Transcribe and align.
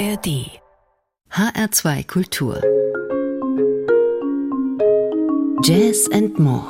ARD 0.00 0.48
HR2 1.30 2.06
Kultur 2.06 2.58
Jazz 5.62 6.08
and 6.10 6.38
More 6.38 6.64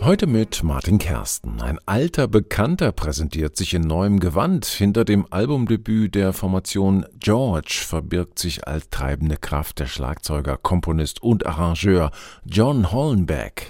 Heute 0.00 0.26
mit 0.26 0.62
Martin 0.62 0.96
Kersten. 0.96 1.60
Ein 1.60 1.78
alter 1.84 2.28
Bekannter 2.28 2.92
präsentiert 2.92 3.58
sich 3.58 3.74
in 3.74 3.82
neuem 3.82 4.20
Gewand. 4.20 4.64
Hinter 4.64 5.04
dem 5.04 5.26
Albumdebüt 5.30 6.14
der 6.14 6.32
Formation 6.32 7.04
George 7.18 7.82
verbirgt 7.86 8.38
sich 8.38 8.66
als 8.66 8.88
treibende 8.88 9.36
Kraft 9.36 9.80
der 9.80 9.86
Schlagzeuger, 9.86 10.56
Komponist 10.56 11.22
und 11.22 11.44
Arrangeur 11.44 12.10
John 12.46 12.90
Hollenbeck. 12.90 13.66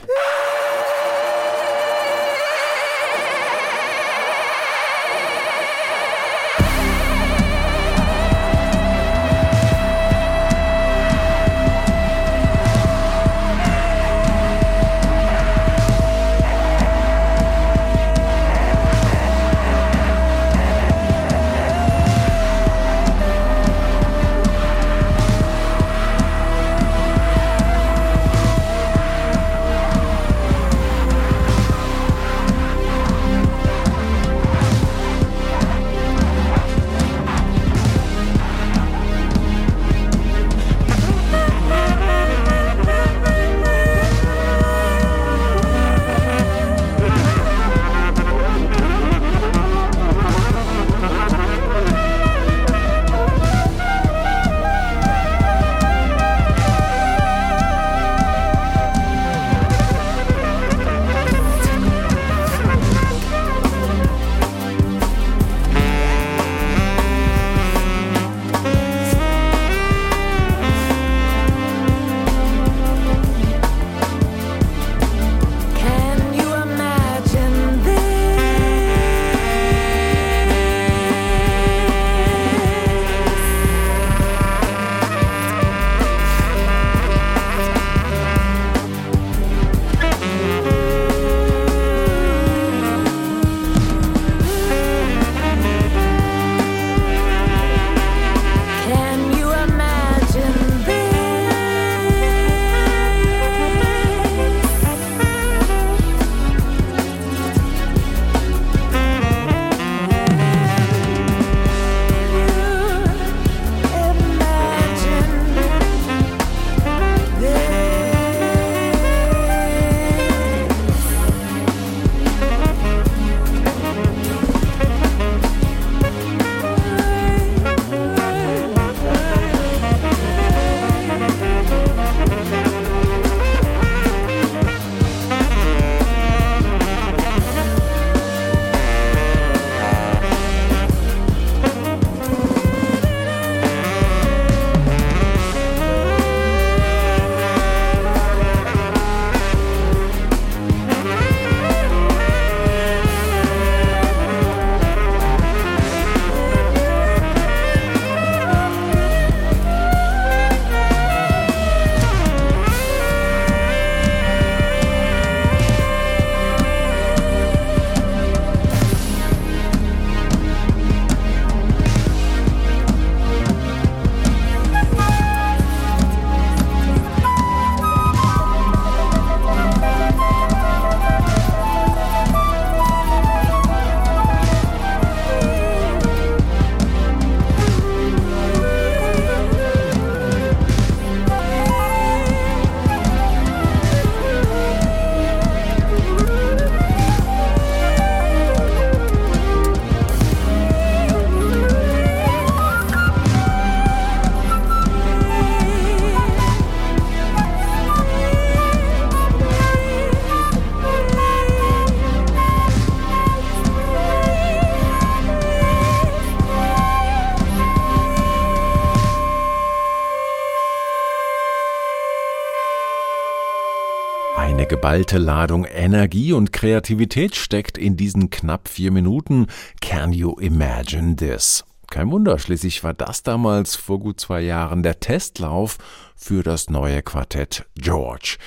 Geballte 224.74 225.18
Ladung 225.18 225.66
Energie 225.66 226.32
und 226.32 226.52
Kreativität 226.52 227.36
steckt 227.36 227.78
in 227.78 227.96
diesen 227.96 228.30
knapp 228.30 228.66
vier 228.66 228.90
Minuten. 228.90 229.46
Can 229.80 230.12
you 230.12 230.36
imagine 230.40 231.14
this? 231.14 231.62
Kein 231.92 232.10
Wunder, 232.10 232.40
schließlich 232.40 232.82
war 232.82 232.92
das 232.92 233.22
damals 233.22 233.76
vor 233.76 234.00
gut 234.00 234.18
zwei 234.18 234.40
Jahren 234.40 234.82
der 234.82 234.98
Testlauf 234.98 235.78
für 236.16 236.42
das 236.42 236.70
neue 236.70 237.04
Quartett 237.04 237.66
George. 237.76 238.38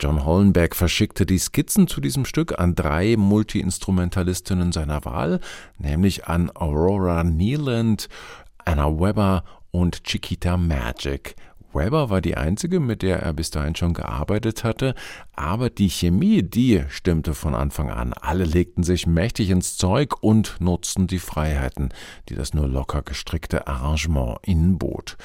John 0.00 0.24
Hollenberg 0.24 0.74
verschickte 0.74 1.24
die 1.24 1.38
Skizzen 1.38 1.86
zu 1.86 2.00
diesem 2.00 2.24
Stück 2.24 2.58
an 2.58 2.74
drei 2.74 3.16
Multiinstrumentalistinnen 3.16 4.72
seiner 4.72 5.04
Wahl, 5.04 5.38
nämlich 5.78 6.26
an 6.26 6.50
Aurora 6.52 7.22
Nealand, 7.22 8.08
Anna 8.64 8.88
Weber 8.88 9.44
und 9.70 10.02
Chiquita 10.02 10.56
Magic. 10.56 11.36
Weber 11.76 12.10
war 12.10 12.20
die 12.20 12.36
einzige, 12.36 12.80
mit 12.80 13.02
der 13.02 13.20
er 13.20 13.32
bis 13.32 13.50
dahin 13.50 13.76
schon 13.76 13.94
gearbeitet 13.94 14.64
hatte, 14.64 14.94
aber 15.34 15.70
die 15.70 15.90
Chemie, 15.90 16.42
die 16.42 16.84
stimmte 16.88 17.34
von 17.34 17.54
Anfang 17.54 17.90
an. 17.90 18.12
Alle 18.12 18.44
legten 18.44 18.82
sich 18.82 19.06
mächtig 19.06 19.50
ins 19.50 19.76
Zeug 19.76 20.14
und 20.22 20.56
nutzten 20.60 21.06
die 21.06 21.18
Freiheiten, 21.18 21.90
die 22.28 22.34
das 22.34 22.54
nur 22.54 22.66
locker 22.66 23.02
gestrickte 23.02 23.66
Arrangement 23.66 24.38
ihnen 24.46 24.78
bot. 24.78 25.16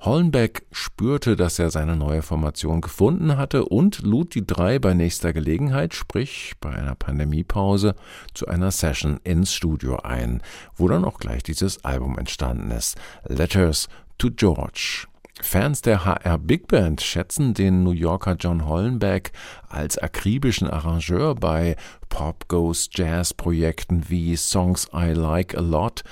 Hollenbeck 0.00 0.66
spürte, 0.72 1.36
dass 1.36 1.58
er 1.58 1.70
seine 1.70 1.94
neue 1.94 2.22
Formation 2.22 2.80
gefunden 2.80 3.36
hatte 3.36 3.66
und 3.66 4.00
lud 4.00 4.34
die 4.34 4.46
drei 4.46 4.78
bei 4.78 4.94
nächster 4.94 5.34
Gelegenheit, 5.34 5.92
sprich 5.92 6.54
bei 6.58 6.70
einer 6.70 6.94
Pandemiepause, 6.94 7.94
zu 8.32 8.46
einer 8.48 8.70
Session 8.70 9.20
ins 9.24 9.52
Studio 9.52 9.96
ein, 9.96 10.42
wo 10.74 10.88
dann 10.88 11.04
auch 11.04 11.18
gleich 11.18 11.42
dieses 11.42 11.84
Album 11.84 12.16
entstanden 12.16 12.70
ist. 12.70 12.96
Letters 13.28 13.88
to 14.16 14.30
George. 14.30 15.06
Fans 15.44 15.82
der 15.82 16.04
HR 16.04 16.38
Big 16.38 16.68
Band 16.68 17.00
schätzen 17.00 17.54
den 17.54 17.82
New 17.82 17.92
Yorker 17.92 18.36
John 18.38 18.66
Hollenbeck 18.66 19.32
als 19.70 19.96
akribischen 19.96 20.68
Arrangeur 20.68 21.34
bei 21.34 21.76
Pop 22.08 22.48
Goes 22.48 22.90
Jazz 22.92 23.32
Projekten 23.32 24.04
wie 24.08 24.36
Songs 24.36 24.88
I 24.92 25.12
Like 25.12 25.56
a 25.56 25.60
Lot. 25.60 26.02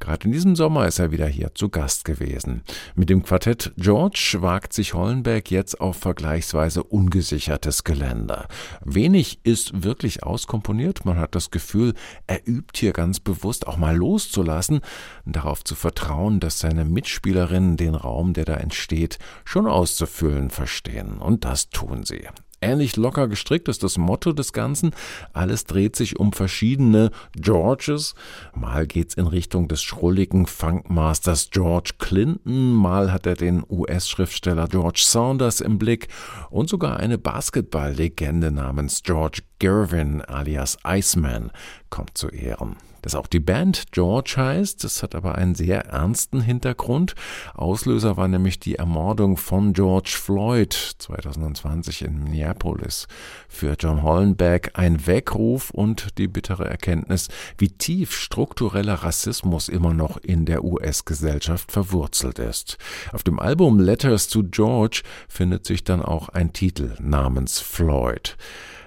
Gerade 0.00 0.26
in 0.26 0.32
diesem 0.32 0.56
Sommer 0.56 0.86
ist 0.86 0.98
er 0.98 1.12
wieder 1.12 1.26
hier 1.26 1.54
zu 1.54 1.70
Gast 1.70 2.04
gewesen. 2.04 2.62
Mit 2.94 3.08
dem 3.08 3.22
Quartett 3.22 3.72
George 3.78 4.36
wagt 4.40 4.74
sich 4.74 4.92
Hollenberg 4.92 5.50
jetzt 5.50 5.80
auf 5.80 5.96
vergleichsweise 5.96 6.82
ungesichertes 6.82 7.84
Geländer. 7.84 8.48
Wenig 8.84 9.38
ist 9.44 9.84
wirklich 9.84 10.24
auskomponiert. 10.24 11.06
Man 11.06 11.16
hat 11.16 11.34
das 11.34 11.50
Gefühl, 11.50 11.94
er 12.26 12.46
übt 12.46 12.78
hier 12.78 12.92
ganz 12.92 13.20
bewusst 13.20 13.66
auch 13.66 13.78
mal 13.78 13.96
loszulassen, 13.96 14.80
darauf 15.24 15.64
zu 15.64 15.74
vertrauen, 15.74 16.40
dass 16.40 16.58
seine 16.58 16.84
Mitspielerinnen 16.84 17.76
den 17.76 17.94
Raum, 17.94 18.34
der 18.34 18.44
da 18.44 18.54
entsteht, 18.54 19.18
schon 19.44 19.66
auszufüllen 19.66 20.50
verstehen. 20.50 21.18
Und 21.18 21.44
das 21.44 21.70
tun 21.70 22.04
sie. 22.04 22.28
Ähnlich 22.64 22.96
locker 22.96 23.28
gestrickt 23.28 23.68
ist 23.68 23.82
das 23.82 23.98
Motto 23.98 24.32
des 24.32 24.54
Ganzen. 24.54 24.92
Alles 25.34 25.66
dreht 25.66 25.96
sich 25.96 26.18
um 26.18 26.32
verschiedene 26.32 27.10
Georges. 27.36 28.14
Mal 28.54 28.86
geht's 28.86 29.14
in 29.14 29.26
Richtung 29.26 29.68
des 29.68 29.82
schrulligen 29.82 30.46
Funkmasters 30.46 31.50
George 31.50 31.92
Clinton, 31.98 32.72
mal 32.72 33.12
hat 33.12 33.26
er 33.26 33.34
den 33.34 33.64
US-Schriftsteller 33.68 34.68
George 34.68 35.02
Saunders 35.04 35.60
im 35.60 35.78
Blick 35.78 36.08
und 36.48 36.70
sogar 36.70 36.98
eine 36.98 37.18
Basketball-Legende 37.18 38.50
namens 38.50 39.02
George 39.02 39.42
Gervin 39.58 40.22
alias 40.22 40.78
Iceman 40.86 41.50
kommt 41.90 42.16
zu 42.16 42.28
Ehren. 42.28 42.76
Dass 43.04 43.14
auch 43.14 43.26
die 43.26 43.38
Band 43.38 43.92
George 43.92 44.36
heißt, 44.38 44.82
das 44.82 45.02
hat 45.02 45.14
aber 45.14 45.34
einen 45.34 45.54
sehr 45.54 45.84
ernsten 45.88 46.40
Hintergrund. 46.40 47.14
Auslöser 47.52 48.16
war 48.16 48.28
nämlich 48.28 48.60
die 48.60 48.76
Ermordung 48.76 49.36
von 49.36 49.74
George 49.74 50.16
Floyd 50.18 50.72
2020 50.72 52.00
in 52.00 52.24
Minneapolis. 52.24 53.06
Für 53.46 53.76
John 53.78 54.02
Hollenberg 54.02 54.70
ein 54.78 55.06
Weckruf 55.06 55.68
und 55.68 56.16
die 56.16 56.28
bittere 56.28 56.66
Erkenntnis, 56.66 57.28
wie 57.58 57.68
tief 57.68 58.16
struktureller 58.16 58.94
Rassismus 58.94 59.68
immer 59.68 59.92
noch 59.92 60.16
in 60.16 60.46
der 60.46 60.64
US-Gesellschaft 60.64 61.72
verwurzelt 61.72 62.38
ist. 62.38 62.78
Auf 63.12 63.22
dem 63.22 63.38
Album 63.38 63.80
Letters 63.80 64.28
to 64.28 64.44
George 64.44 65.02
findet 65.28 65.66
sich 65.66 65.84
dann 65.84 66.00
auch 66.00 66.30
ein 66.30 66.54
Titel 66.54 66.96
namens 67.02 67.60
Floyd. 67.60 68.38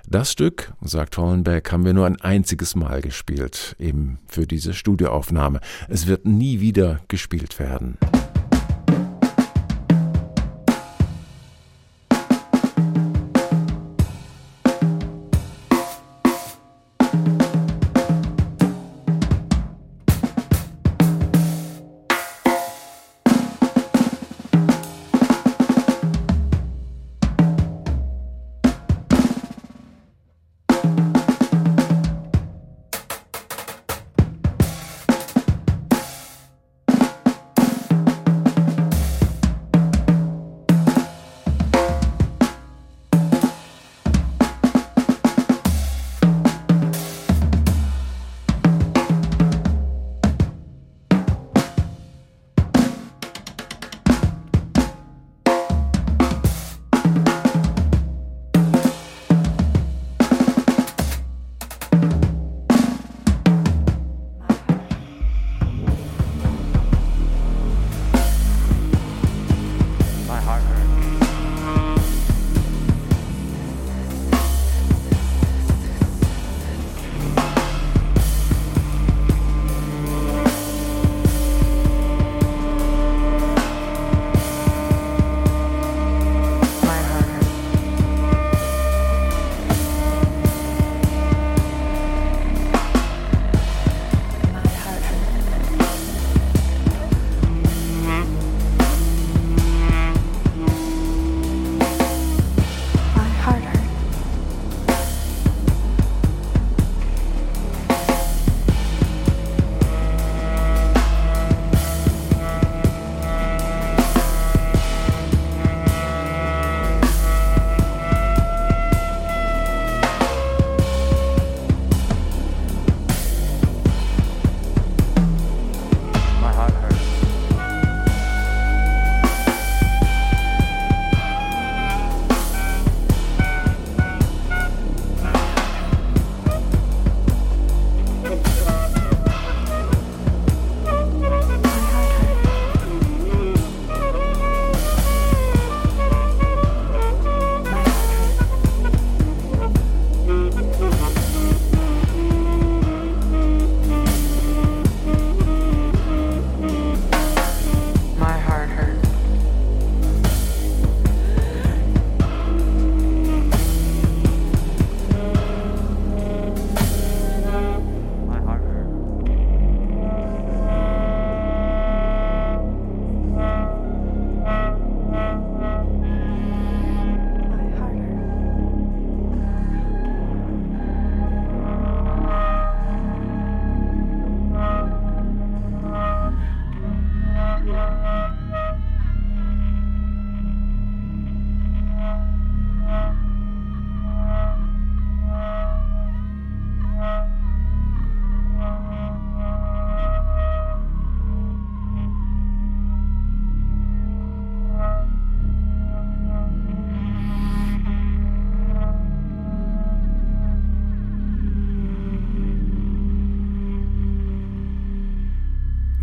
Das 0.09 0.31
Stück, 0.31 0.71
sagt 0.79 1.17
Hollenberg, 1.17 1.69
haben 1.69 1.83
wir 1.83 1.93
nur 1.93 2.05
ein 2.05 2.21
einziges 2.21 2.75
Mal 2.75 3.01
gespielt, 3.01 3.75
eben 3.77 4.19
für 4.25 4.47
diese 4.47 4.73
Studioaufnahme. 4.73 5.59
Es 5.89 6.07
wird 6.07 6.25
nie 6.25 6.61
wieder 6.61 7.01
gespielt 7.09 7.59
werden. 7.59 7.97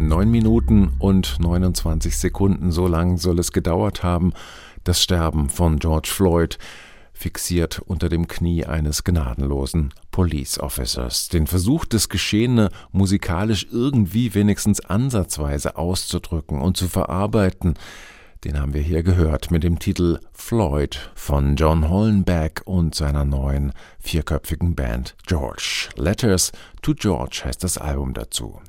Neun 0.07 0.31
Minuten 0.31 0.93
und 0.99 1.41
29 1.41 2.17
Sekunden, 2.17 2.73
so 2.73 2.87
lang 2.87 3.17
soll 3.17 3.39
es 3.39 3.53
gedauert 3.53 4.03
haben, 4.03 4.33
das 4.85 5.03
Sterben 5.03 5.49
von 5.49 5.79
George 5.79 6.11
Floyd, 6.13 6.59
fixiert 7.15 7.79
unter 7.79 8.09
dem 8.09 8.29
Knie 8.29 8.67
eines 8.67 9.05
gnadenlosen 9.05 9.95
Police 10.11 10.59
Officers. 10.59 11.29
Den 11.29 11.47
Versuch, 11.47 11.87
das 11.87 12.09
Geschehene 12.09 12.71
musikalisch 12.93 13.67
irgendwie 13.71 14.35
wenigstens 14.35 14.81
ansatzweise 14.81 15.77
auszudrücken 15.77 16.61
und 16.61 16.77
zu 16.77 16.89
verarbeiten, 16.89 17.75
den 18.45 18.61
haben 18.61 18.75
wir 18.75 18.83
hier 18.83 19.03
gehört 19.03 19.51
mit 19.51 19.63
dem 19.63 19.79
Titel 19.79 20.19
Floyd 20.35 21.11
von 21.15 21.57
John 21.57 21.89
Hollenbeck 21.89 22.61
und 22.67 22.95
seiner 22.95 23.25
neuen 23.25 23.73
vierköpfigen 24.01 24.75
Band 24.75 25.17
George. 25.27 25.89
Letters 25.97 26.53
to 26.83 26.93
George 26.95 27.43
heißt 27.47 27.65
das 27.65 27.79
Album 27.79 28.13
dazu. 28.13 28.61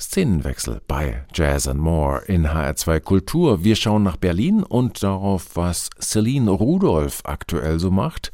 Szenenwechsel 0.00 0.80
bei 0.88 1.24
Jazz 1.34 1.68
and 1.68 1.78
More 1.78 2.24
in 2.24 2.48
HR2 2.48 3.00
Kultur. 3.00 3.62
Wir 3.64 3.76
schauen 3.76 4.02
nach 4.02 4.16
Berlin 4.16 4.62
und 4.62 5.02
darauf, 5.02 5.56
was 5.56 5.90
Celine 6.00 6.50
Rudolph 6.50 7.20
aktuell 7.24 7.78
so 7.78 7.90
macht. 7.90 8.32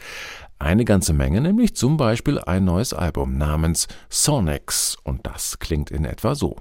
Eine 0.59 0.85
ganze 0.85 1.13
Menge, 1.13 1.41
nämlich 1.41 1.75
zum 1.75 1.97
Beispiel 1.97 2.39
ein 2.39 2.65
neues 2.65 2.95
Album 2.95 3.37
namens 3.37 3.89
Sonics. 4.09 4.97
Und 5.03 5.27
das 5.27 5.59
klingt 5.59 5.91
in 5.91 6.05
etwa 6.05 6.35
so. 6.35 6.57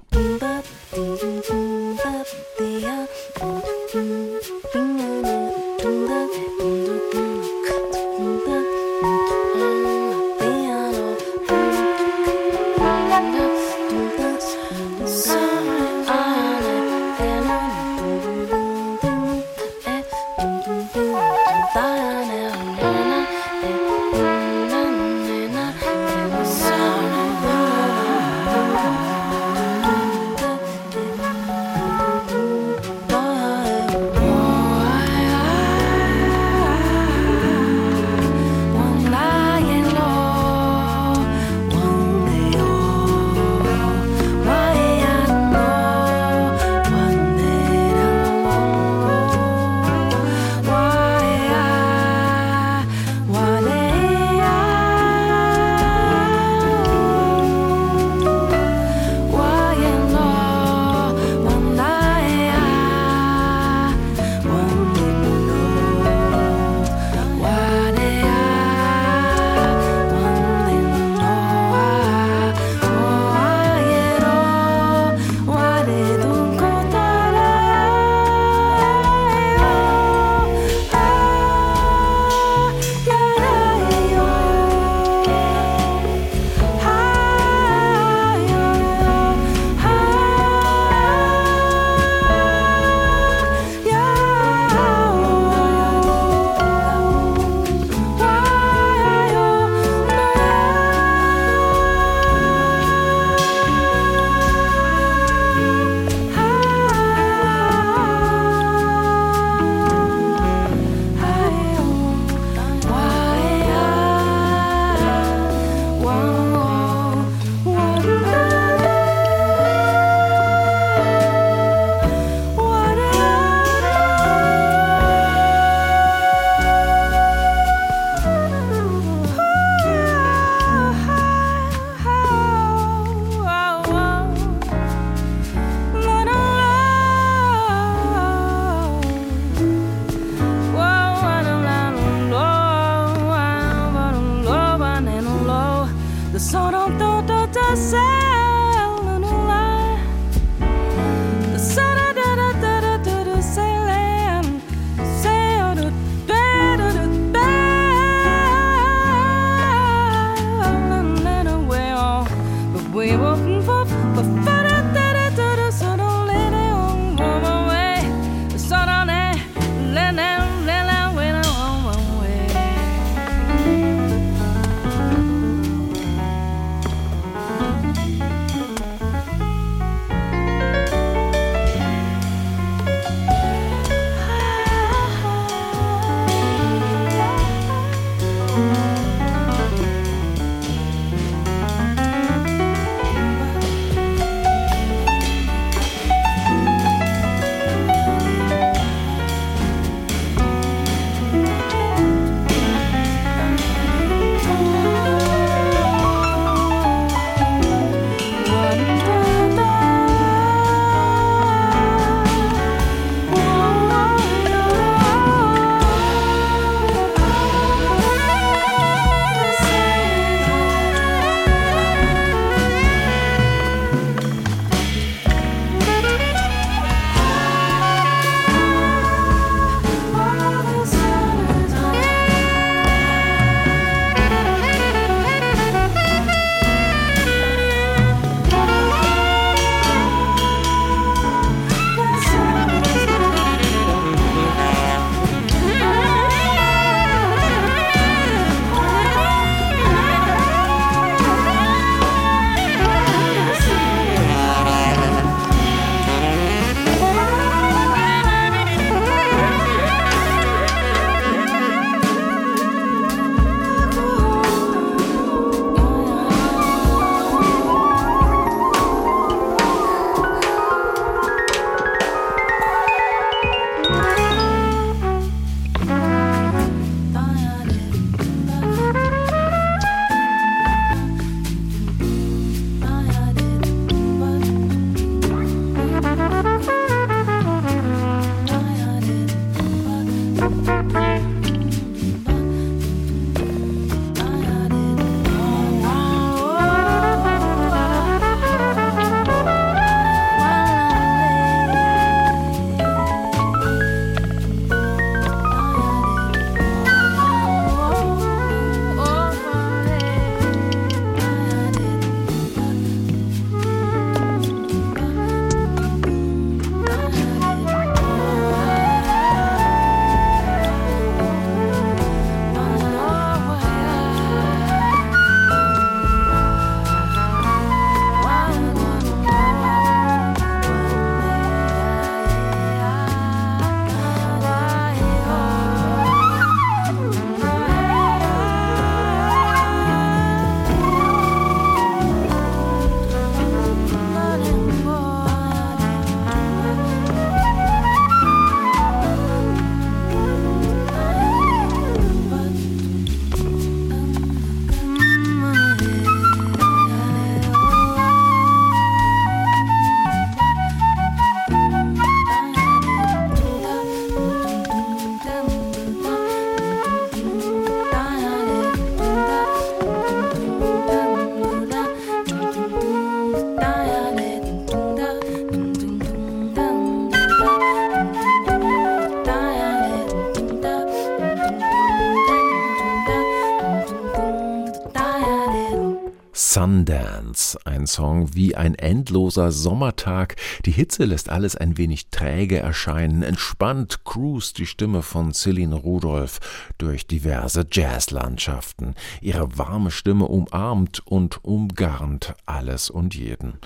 Sundance, 386.65 387.59
ein 387.63 387.85
Song 387.85 388.33
wie 388.33 388.55
ein 388.55 388.73
endloser 388.73 389.51
Sommertag. 389.51 390.35
Die 390.65 390.71
Hitze 390.71 391.05
lässt 391.05 391.29
alles 391.29 391.55
ein 391.55 391.77
wenig 391.77 392.07
träge 392.09 392.57
erscheinen. 392.57 393.21
Entspannt 393.21 394.03
cruist 394.03 394.57
die 394.57 394.65
Stimme 394.65 395.03
von 395.03 395.31
Celine 395.31 395.75
Rudolph 395.75 396.39
durch 396.79 397.05
diverse 397.05 397.67
Jazzlandschaften. 397.71 398.95
Ihre 399.21 399.59
warme 399.59 399.91
Stimme 399.91 400.25
umarmt 400.25 401.05
und 401.05 401.45
umgarnt 401.45 402.33
alles 402.47 402.89
und 402.89 403.13
jeden. 403.13 403.59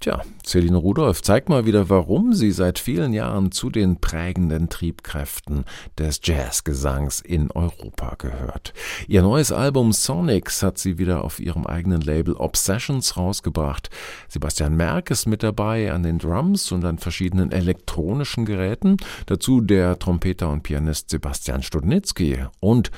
Tja, 0.00 0.22
Celine 0.44 0.76
Rudolph 0.76 1.22
zeigt 1.22 1.48
mal 1.48 1.64
wieder, 1.64 1.88
warum 1.88 2.34
sie 2.34 2.50
seit 2.50 2.78
vielen 2.78 3.14
Jahren 3.14 3.52
zu 3.52 3.70
den 3.70 4.00
prägenden 4.00 4.68
Triebkräften 4.68 5.64
des 5.98 6.20
Jazzgesangs 6.22 7.20
in 7.20 7.50
Europa 7.50 8.16
gehört. 8.18 8.74
Ihr 9.08 9.22
neues 9.22 9.50
Album 9.50 9.92
Sonics 9.92 10.62
hat 10.62 10.76
sie 10.76 10.98
wieder 10.98 11.24
auf 11.24 11.40
ihrem 11.40 11.66
eigenen 11.66 12.02
Label 12.02 12.34
Obsessions 12.34 13.16
rausgebracht. 13.16 13.88
Sebastian 14.28 14.76
Merck 14.76 15.10
ist 15.10 15.26
mit 15.26 15.42
dabei 15.42 15.90
an 15.92 16.02
den 16.02 16.18
Drums 16.18 16.70
und 16.72 16.84
an 16.84 16.98
verschiedenen 16.98 17.50
elektronischen 17.50 18.44
Geräten. 18.44 18.98
Dazu 19.26 19.62
der 19.62 19.98
Trompeter 19.98 20.50
und 20.50 20.64
Pianist 20.64 21.08
Sebastian 21.08 21.62
Studnitzky 21.62 22.44
und 22.60 22.90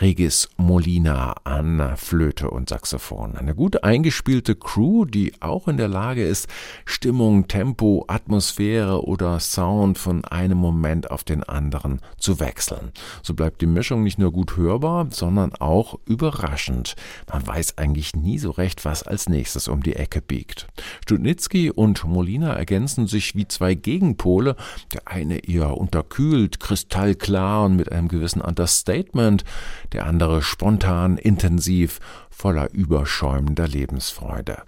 Regis 0.00 0.48
Molina 0.56 1.34
an 1.44 1.94
Flöte 1.96 2.50
und 2.50 2.70
Saxophon. 2.70 3.36
Eine 3.36 3.54
gut 3.54 3.84
eingespielte 3.84 4.54
Crew, 4.56 5.04
die 5.04 5.34
auch 5.40 5.68
in 5.68 5.76
der 5.76 5.88
Lage 5.88 6.24
ist, 6.24 6.48
Stimmung, 6.86 7.48
Tempo, 7.48 8.06
Atmosphäre 8.08 9.04
oder 9.04 9.38
Sound 9.40 9.98
von 9.98 10.24
einem 10.24 10.56
Moment 10.56 11.10
auf 11.10 11.22
den 11.22 11.42
anderen 11.44 12.00
zu 12.16 12.40
wechseln. 12.40 12.92
So 13.22 13.34
bleibt 13.34 13.60
die 13.60 13.66
Mischung 13.66 14.02
nicht 14.02 14.18
nur 14.18 14.32
gut 14.32 14.56
hörbar, 14.56 15.08
sondern 15.10 15.52
auch 15.56 15.98
überraschend. 16.06 16.96
Man 17.30 17.46
weiß 17.46 17.76
eigentlich 17.76 18.16
nie 18.16 18.38
so 18.38 18.52
recht, 18.52 18.86
was 18.86 19.02
als 19.02 19.28
nächstes 19.28 19.68
um 19.68 19.82
die 19.82 19.96
Ecke 19.96 20.22
biegt. 20.22 20.66
Studnitzky 21.02 21.70
und 21.70 22.04
Molina 22.04 22.54
ergänzen 22.54 23.06
sich 23.06 23.34
wie 23.34 23.46
zwei 23.46 23.74
Gegenpole. 23.74 24.56
Der 24.94 25.08
eine 25.08 25.40
eher 25.40 25.76
unterkühlt, 25.76 26.58
kristallklar 26.58 27.64
und 27.66 27.76
mit 27.76 27.92
einem 27.92 28.08
gewissen 28.08 28.40
Understatement 28.40 29.44
der 29.92 30.06
andere 30.06 30.42
spontan, 30.42 31.16
intensiv, 31.16 32.00
voller 32.30 32.72
überschäumender 32.72 33.68
Lebensfreude. 33.68 34.62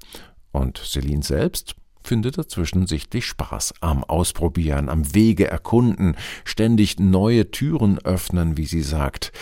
Und 0.51 0.79
Celine 0.79 1.23
selbst 1.23 1.75
findet 2.05 2.39
dazwischen 2.39 2.87
sichtlich 2.87 3.27
Spaß 3.27 3.75
am 3.81 4.05
Ausprobieren, 4.05 4.89
am 4.89 5.15
Wege 5.15 5.47
erkunden, 5.49 6.17
ständig 6.45 6.99
neue 6.99 7.51
Türen 7.51 7.99
öffnen, 7.99 8.57
wie 8.57 8.67
sie 8.67 8.83
sagt, 8.83 9.33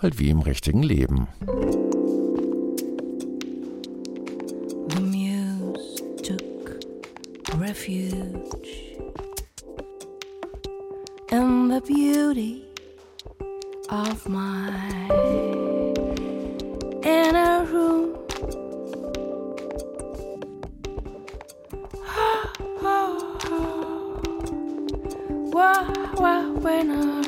halt 0.00 0.18
wie 0.18 0.30
im 0.30 0.40
richtigen 0.40 0.82
Leben. 0.82 1.28
The 4.88 5.00
muse 5.00 6.22
took 6.22 6.80
refuge 7.60 8.68
in 11.30 11.68
the 11.68 11.80
beauty 11.80 12.69
of 13.90 14.28
mine 14.28 15.10
in 17.02 17.34
a 17.34 17.64
room. 17.70 18.16
Oh, 21.96 22.52
oh, 22.82 23.38
oh. 23.46 24.20
Wah, 25.52 25.92
wah, 26.14 26.44
when 26.60 26.90
I 26.92 27.20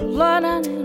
la 0.00 0.40
da. 0.40 0.60
La. 0.60 0.77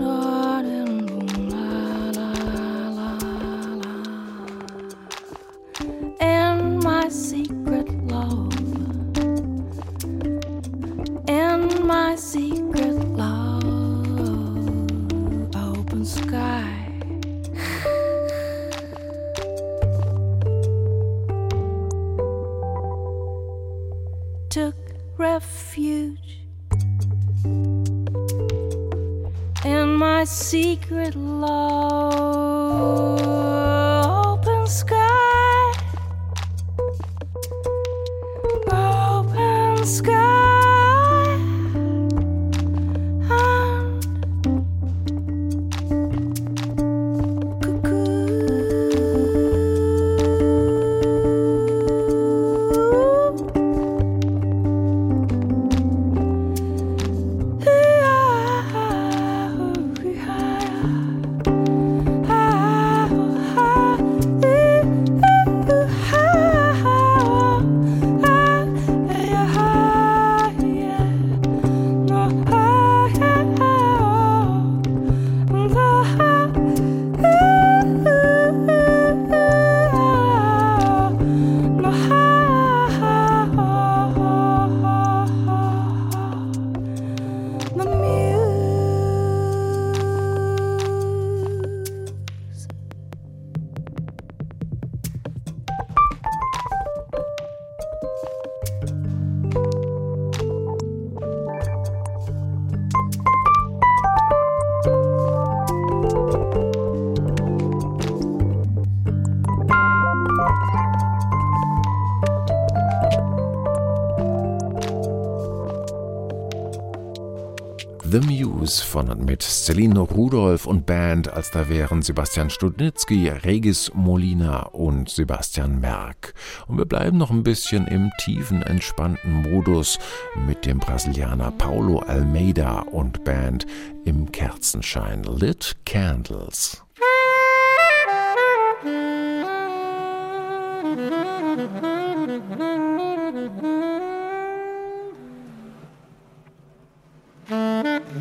The 118.14 118.20
Muse 118.20 118.80
von 118.80 119.10
und 119.10 119.24
mit 119.24 119.42
Celine 119.42 119.98
Rudolph 119.98 120.66
und 120.66 120.86
Band, 120.86 121.32
als 121.32 121.50
da 121.50 121.68
wären 121.68 122.00
Sebastian 122.00 122.48
Studnitzky, 122.48 123.28
Regis 123.28 123.90
Molina 123.92 124.66
und 124.66 125.08
Sebastian 125.08 125.80
Merck. 125.80 126.32
Und 126.68 126.78
wir 126.78 126.84
bleiben 126.84 127.18
noch 127.18 127.32
ein 127.32 127.42
bisschen 127.42 127.88
im 127.88 128.12
tiefen, 128.20 128.62
entspannten 128.62 129.32
Modus 129.32 129.98
mit 130.46 130.64
dem 130.64 130.78
Brasilianer 130.78 131.50
Paulo 131.50 131.98
Almeida 132.06 132.82
und 132.82 133.24
Band 133.24 133.66
im 134.04 134.30
Kerzenschein 134.30 135.24
Lit 135.24 135.74
Candles. 135.84 136.83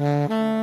Mm-hmm. 0.04 0.54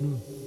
Mm. 0.00 0.37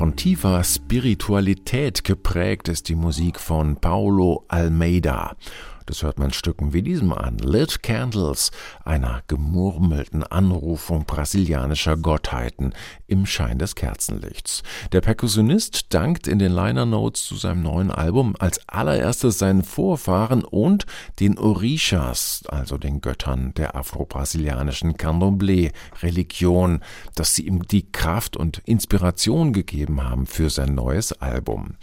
Von 0.00 0.16
tiefer 0.16 0.64
Spiritualität 0.64 2.04
geprägt 2.04 2.68
ist 2.68 2.88
die 2.88 2.94
Musik 2.94 3.38
von 3.38 3.76
Paulo 3.76 4.46
Almeida. 4.48 5.36
Das 5.90 6.04
hört 6.04 6.20
man 6.20 6.32
Stücken 6.32 6.72
wie 6.72 6.82
diesem 6.82 7.12
an. 7.12 7.38
Lit 7.38 7.82
Candles, 7.82 8.52
einer 8.84 9.22
gemurmelten 9.26 10.22
Anrufung 10.22 11.04
brasilianischer 11.04 11.96
Gottheiten 11.96 12.74
im 13.08 13.26
Schein 13.26 13.58
des 13.58 13.74
Kerzenlichts. 13.74 14.62
Der 14.92 15.00
Perkussionist 15.00 15.92
dankt 15.92 16.28
in 16.28 16.38
den 16.38 16.52
Liner 16.52 16.86
Notes 16.86 17.24
zu 17.24 17.34
seinem 17.34 17.62
neuen 17.62 17.90
Album 17.90 18.36
als 18.38 18.68
allererstes 18.68 19.40
seinen 19.40 19.64
Vorfahren 19.64 20.44
und 20.44 20.86
den 21.18 21.36
Orishas, 21.36 22.44
also 22.46 22.78
den 22.78 23.00
Göttern 23.00 23.52
der 23.54 23.74
afro-brasilianischen 23.74 24.96
Candomblé-Religion, 24.96 26.84
dass 27.16 27.34
sie 27.34 27.48
ihm 27.48 27.66
die 27.66 27.90
Kraft 27.90 28.36
und 28.36 28.58
Inspiration 28.64 29.52
gegeben 29.52 30.04
haben 30.08 30.26
für 30.26 30.50
sein 30.50 30.76
neues 30.76 31.20
Album. 31.20 31.74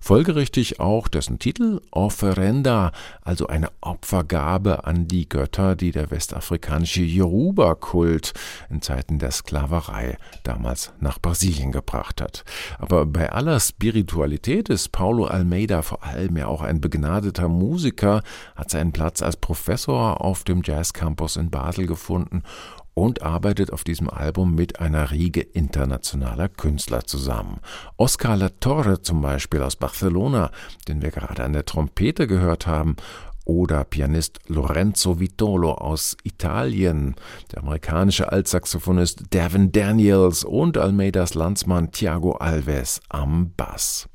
Folgerichtig 0.00 0.78
auch 0.78 1.08
dessen 1.08 1.40
Titel 1.40 1.80
Offerenda, 1.90 2.92
also 3.22 3.48
eine 3.56 3.70
Opfergabe 3.80 4.84
an 4.84 5.08
die 5.08 5.28
Götter, 5.28 5.76
die 5.76 5.90
der 5.90 6.10
westafrikanische 6.10 7.02
Yoruba-Kult 7.02 8.34
in 8.68 8.82
Zeiten 8.82 9.18
der 9.18 9.30
Sklaverei 9.30 10.18
damals 10.42 10.92
nach 11.00 11.18
Brasilien 11.18 11.72
gebracht 11.72 12.20
hat. 12.20 12.44
Aber 12.78 13.06
bei 13.06 13.32
aller 13.32 13.58
Spiritualität 13.58 14.68
ist 14.68 14.92
Paulo 14.92 15.24
Almeida 15.24 15.80
vor 15.80 16.04
allem 16.04 16.36
ja 16.36 16.46
auch 16.46 16.62
ein 16.62 16.82
begnadeter 16.82 17.48
Musiker, 17.48 18.22
hat 18.54 18.70
seinen 18.70 18.92
Platz 18.92 19.22
als 19.22 19.38
Professor 19.38 20.20
auf 20.20 20.44
dem 20.44 20.60
Jazz 20.62 20.92
Campus 20.92 21.36
in 21.36 21.50
Basel 21.50 21.86
gefunden 21.86 22.42
und 22.96 23.20
arbeitet 23.20 23.74
auf 23.74 23.84
diesem 23.84 24.08
Album 24.08 24.54
mit 24.54 24.80
einer 24.80 25.10
Riege 25.10 25.42
internationaler 25.42 26.48
Künstler 26.48 27.04
zusammen. 27.04 27.60
Oscar 27.98 28.38
La 28.38 28.48
Torre 28.48 29.02
zum 29.02 29.20
Beispiel 29.20 29.60
aus 29.60 29.76
Barcelona, 29.76 30.50
den 30.88 31.02
wir 31.02 31.10
gerade 31.10 31.44
an 31.44 31.52
der 31.52 31.66
Trompete 31.66 32.26
gehört 32.26 32.66
haben, 32.66 32.96
oder 33.46 33.84
Pianist 33.84 34.40
Lorenzo 34.48 35.18
Vitolo 35.18 35.72
aus 35.72 36.16
Italien, 36.24 37.14
der 37.52 37.62
amerikanische 37.62 38.30
Altsaxophonist 38.30 39.32
Devin 39.32 39.72
Daniels 39.72 40.44
und 40.44 40.76
Almeidas 40.76 41.32
Landsmann 41.32 41.92
Thiago 41.92 42.32
Alves 42.32 43.00
am 43.08 43.52
Bass. 43.56 44.08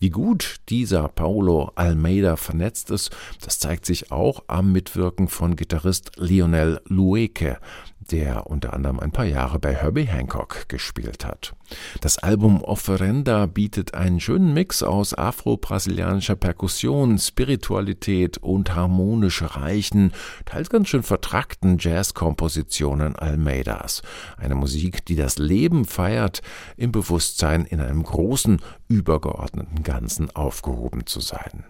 Wie 0.00 0.10
gut 0.10 0.56
dieser 0.68 1.06
Paulo 1.06 1.70
Almeida 1.76 2.34
vernetzt 2.34 2.90
ist, 2.90 3.10
das 3.40 3.60
zeigt 3.60 3.86
sich 3.86 4.10
auch 4.10 4.42
am 4.48 4.72
Mitwirken 4.72 5.28
von 5.28 5.54
Gitarrist 5.54 6.10
Lionel 6.16 6.80
Lueke, 6.86 7.58
der 8.00 8.48
unter 8.48 8.72
anderem 8.72 8.98
ein 8.98 9.12
paar 9.12 9.26
Jahre 9.26 9.60
bei 9.60 9.74
Herbie 9.76 10.08
Hancock 10.08 10.68
gespielt 10.68 11.24
hat. 11.24 11.54
Das 12.00 12.18
Album 12.18 12.62
Offerenda 12.62 13.46
bietet 13.46 13.94
einen 13.94 14.20
schönen 14.20 14.52
Mix 14.54 14.82
aus 14.82 15.14
afro-brasilianischer 15.14 16.36
Perkussion, 16.36 17.18
Spiritualität 17.18 18.38
und 18.38 18.74
harmonisch 18.74 19.42
reichen, 19.42 20.12
teils 20.44 20.70
ganz 20.70 20.88
schön 20.88 21.02
vertrackten 21.02 21.78
Jazzkompositionen 21.78 23.16
Almeidas. 23.16 24.02
Eine 24.36 24.54
Musik, 24.54 25.04
die 25.06 25.16
das 25.16 25.38
Leben 25.38 25.84
feiert, 25.84 26.42
im 26.76 26.92
Bewusstsein 26.92 27.64
in 27.64 27.80
einem 27.80 28.02
großen, 28.02 28.60
übergeordneten 28.88 29.82
Ganzen 29.82 30.30
aufgehoben 30.30 31.06
zu 31.06 31.20
sein. 31.20 31.64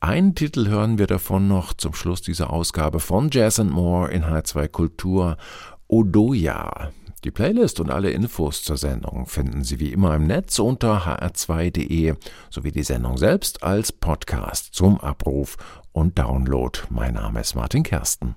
Einen 0.00 0.34
Titel 0.34 0.68
hören 0.68 0.98
wir 0.98 1.06
davon 1.06 1.48
noch 1.48 1.72
zum 1.72 1.94
Schluss 1.94 2.22
dieser 2.22 2.50
Ausgabe 2.50 3.00
von 3.00 3.30
Jazz 3.30 3.58
and 3.58 3.70
More 3.70 4.10
in 4.10 4.24
H2 4.24 4.68
Kultur 4.68 5.36
Odoya. 5.88 6.90
Die 7.24 7.30
Playlist 7.32 7.80
und 7.80 7.90
alle 7.90 8.10
Infos 8.10 8.62
zur 8.62 8.76
Sendung 8.76 9.26
finden 9.26 9.64
Sie 9.64 9.80
wie 9.80 9.92
immer 9.92 10.14
im 10.14 10.26
Netz 10.26 10.58
unter 10.58 11.06
hr2.de 11.06 12.14
sowie 12.48 12.72
die 12.72 12.84
Sendung 12.84 13.18
selbst 13.18 13.62
als 13.62 13.90
Podcast 13.90 14.74
zum 14.74 15.00
Abruf 15.00 15.56
und 15.92 16.18
Download. 16.18 16.78
Mein 16.90 17.14
Name 17.14 17.40
ist 17.40 17.56
Martin 17.56 17.82
Kersten. 17.82 18.36